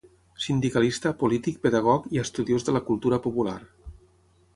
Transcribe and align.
Sindicalista, 0.43 1.11
polític, 1.19 1.59
pedagog 1.65 2.07
i 2.17 2.21
estudiós 2.21 2.65
de 2.71 2.75
la 2.79 2.81
cultura 2.91 3.21
popular. 3.27 3.59